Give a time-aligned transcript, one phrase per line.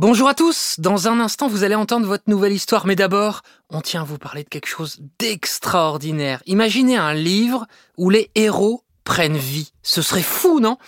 [0.00, 3.82] Bonjour à tous, dans un instant vous allez entendre votre nouvelle histoire, mais d'abord on
[3.82, 6.42] tient à vous parler de quelque chose d'extraordinaire.
[6.46, 7.66] Imaginez un livre
[7.98, 9.74] où les héros prennent vie.
[9.82, 10.78] Ce serait fou, non?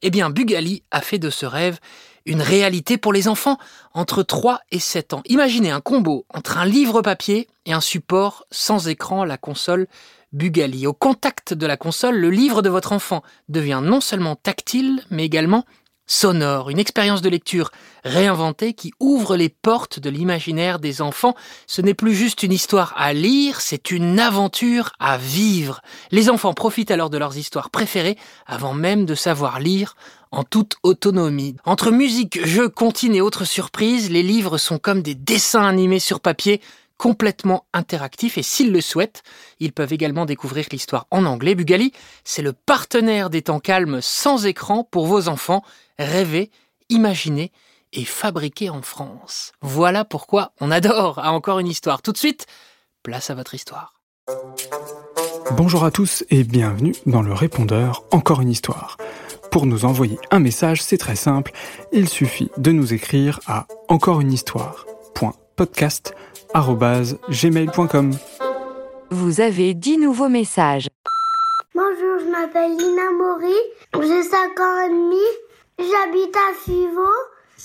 [0.00, 1.80] Eh bien Bugali a fait de ce rêve
[2.24, 3.58] une réalité pour les enfants
[3.92, 5.22] entre 3 et 7 ans.
[5.26, 9.86] Imaginez un combo entre un livre papier et un support sans écran, la console
[10.32, 10.86] Bugali.
[10.86, 15.26] Au contact de la console, le livre de votre enfant devient non seulement tactile, mais
[15.26, 15.66] également
[16.12, 17.70] sonore, une expérience de lecture
[18.04, 21.34] réinventée qui ouvre les portes de l'imaginaire des enfants.
[21.66, 25.80] Ce n'est plus juste une histoire à lire, c'est une aventure à vivre.
[26.10, 29.96] Les enfants profitent alors de leurs histoires préférées avant même de savoir lire
[30.30, 31.56] en toute autonomie.
[31.64, 36.20] Entre musique, jeux, comptines et autres surprises, les livres sont comme des dessins animés sur
[36.20, 36.60] papier
[37.02, 39.24] complètement interactifs et s'ils le souhaitent,
[39.58, 41.56] ils peuvent également découvrir l'histoire en anglais.
[41.56, 45.64] Bugali, c'est le partenaire des temps calmes sans écran pour vos enfants.
[45.98, 46.52] Rêver,
[46.90, 47.50] imaginer
[47.92, 49.50] et fabriquer en France.
[49.62, 52.02] Voilà pourquoi on adore à encore une histoire.
[52.02, 52.46] Tout de suite,
[53.02, 53.94] place à votre histoire.
[55.56, 58.96] Bonjour à tous et bienvenue dans le répondeur Encore une histoire.
[59.50, 61.50] Pour nous envoyer un message, c'est très simple,
[61.90, 63.66] il suffit de nous écrire à
[65.58, 68.12] encoreunehistoire.podcast@gmail.com.
[69.10, 70.86] Vous avez 10 nouveaux messages.
[71.74, 73.56] Bonjour, je m'appelle Lina Mori,
[73.94, 75.24] j'ai 5 ans et demi,
[75.78, 77.08] j'habite à Fivo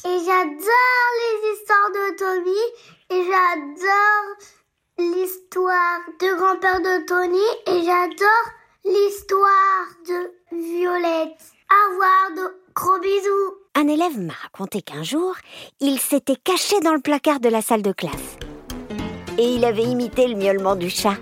[0.06, 2.64] et j'adore les histoires de Tommy
[3.10, 4.28] et j'adore
[4.98, 8.48] l'histoire de grand-père de Tony et j'adore
[8.86, 11.42] l'histoire de Violette.
[11.70, 12.17] Au revoir.
[13.80, 15.36] Un élève m'a raconté qu'un jour,
[15.82, 18.40] il s'était caché dans le placard de la salle de classe.
[19.38, 21.18] Et il avait imité le miaulement du chat.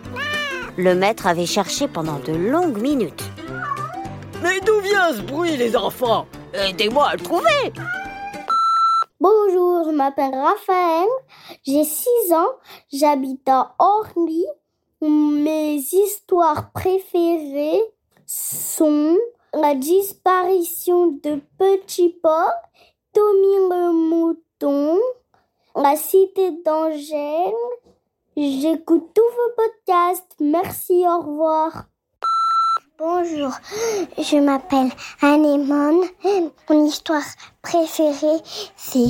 [0.77, 3.25] Le maître avait cherché pendant de longues minutes.
[4.41, 6.27] Mais d'où vient ce bruit, les enfants?
[6.53, 7.73] Aidez-moi à le trouver
[9.19, 11.09] Bonjour, je m'appelle Raphaël,
[11.67, 12.53] j'ai 6 ans,
[12.93, 14.45] j'habite à Orly.
[15.01, 17.83] Mes histoires préférées
[18.25, 19.17] sont
[19.55, 22.51] la disparition de Petit Paul,
[23.13, 24.99] Tommy le mouton,
[25.75, 27.53] la cité d'Angèle.
[28.35, 30.35] J'écoute tous vos podcasts.
[30.41, 31.85] Merci, au revoir.
[32.97, 33.51] Bonjour,
[34.17, 36.03] je m'appelle Anémone.
[36.69, 37.23] Mon histoire
[37.61, 38.41] préférée,
[38.75, 39.07] c'est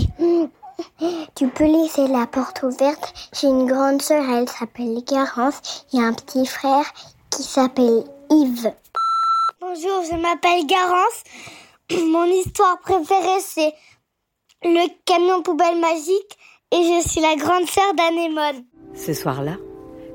[1.35, 3.13] Tu peux laisser la porte ouverte.
[3.33, 5.85] J'ai une grande sœur, elle s'appelle Garance.
[5.91, 6.85] Il a un petit frère
[7.31, 8.73] qui s'appelle Yves.
[9.75, 11.23] Bonjour, je m'appelle Garance.
[12.11, 13.73] Mon histoire préférée, c'est
[14.63, 16.37] le camion poubelle magique
[16.71, 18.63] et je suis la grande sœur d'Anémone.
[18.93, 19.57] Ce soir-là,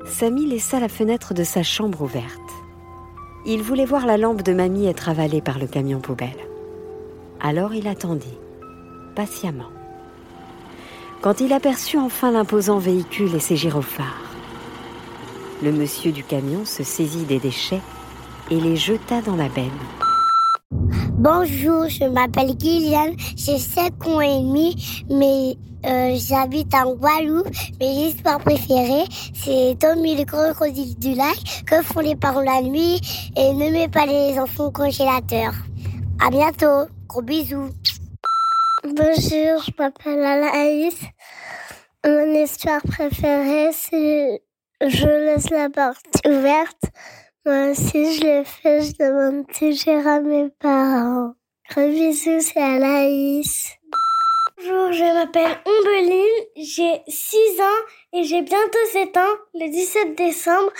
[0.05, 2.39] Samy laissa la fenêtre de sa chambre ouverte.
[3.45, 6.47] Il voulait voir la lampe de mamie être avalée par le camion poubelle.
[7.39, 8.37] Alors il attendit,
[9.15, 9.69] patiemment.
[11.21, 14.31] Quand il aperçut enfin l'imposant véhicule et ses gyrophares,
[15.61, 17.81] le monsieur du camion se saisit des déchets
[18.51, 19.71] et les jeta dans la benne.
[21.13, 27.47] Bonjour, je m'appelle Guyliane, j'ai 5 ans et demi, mais euh, j'habite en Guadeloupe.
[27.79, 32.99] Mes histoires préférées, c'est Tommy le crocodile du lac, que font les parents la nuit,
[33.37, 35.53] et ne mets pas les enfants au congélateur.
[36.25, 37.69] À bientôt, gros bisous.
[38.83, 40.99] Bonjour, je m'appelle Anaïs.
[42.05, 44.41] Mon histoire préférée, c'est
[44.81, 46.91] Je laisse la porte ouverte.
[47.43, 51.33] Moi aussi, je le fais, je demande toujours à mes parents.
[51.71, 53.71] Gros bisous, c'est Anaïs.
[54.57, 57.81] Bonjour, je m'appelle Ombeline, j'ai 6 ans
[58.13, 60.71] et j'ai bientôt 7 ans, le 17 décembre.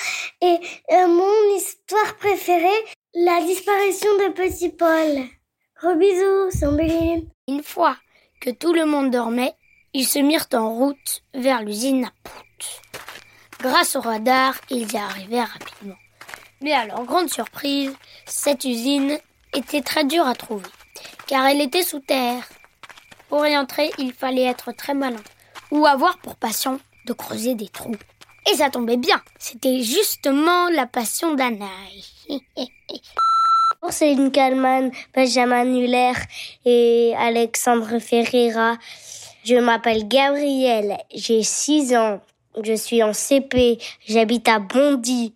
[0.42, 0.60] Et
[0.92, 2.86] euh, mon histoire préférée,
[3.16, 5.26] la disparition de Petit Paul.
[5.82, 7.24] Gros bisous, c'est.
[7.48, 7.98] Une fois
[8.40, 9.56] que tout le monde dormait,
[9.96, 12.82] ils se mirent en route vers l'usine à Pout.
[13.62, 15.98] Grâce au radar, ils y arrivèrent rapidement.
[16.62, 17.92] Mais à leur grande surprise,
[18.26, 19.18] cette usine
[19.56, 20.70] était très dure à trouver,
[21.28, 22.48] car elle était sous terre.
[23.30, 25.24] Pour y entrer, il fallait être très malin,
[25.72, 27.96] ou avoir pour passion de creuser des trous.
[28.52, 32.04] Et ça tombait bien, c'était justement la passion d'Anaï.
[33.90, 36.14] Céline Kalman, Benjamin Nuller
[36.66, 38.78] et Alexandre Ferreira.
[39.44, 42.22] Je m'appelle Gabrielle, j'ai 6 ans,
[42.64, 45.34] je suis en CP, j'habite à Bondy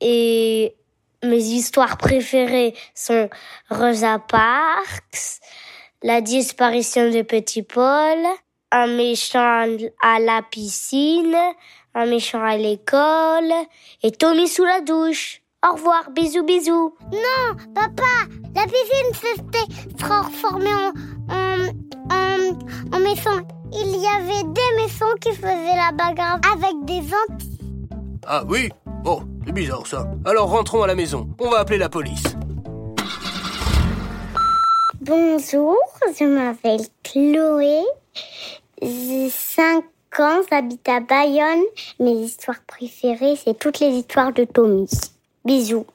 [0.00, 0.74] et
[1.22, 3.28] mes histoires préférées sont
[3.70, 5.40] Rosa Parks,
[6.02, 8.18] la disparition de Petit Paul,
[8.72, 9.66] un méchant
[10.02, 11.36] à la piscine,
[11.94, 13.52] un méchant à l'école
[14.02, 15.42] et Tommy sous la douche.
[15.68, 16.94] Au revoir, bisous bisous.
[17.12, 20.92] Non, papa, la piscine s'était transformée en,
[21.28, 21.68] en,
[22.10, 23.42] en, en méchant
[23.72, 27.88] il y avait des maisons qui faisaient la bagarre avec des Antilles.
[28.26, 28.70] Ah oui
[29.02, 30.06] Bon, c'est bizarre ça.
[30.24, 31.28] Alors rentrons à la maison.
[31.38, 32.22] On va appeler la police.
[35.00, 35.76] Bonjour,
[36.18, 37.80] je m'appelle Chloé.
[38.82, 39.84] J'ai 5
[40.18, 41.62] ans, j'habite à Bayonne.
[41.98, 44.88] Mes histoires préférées, c'est toutes les histoires de Tommy.
[45.44, 45.86] Bisous.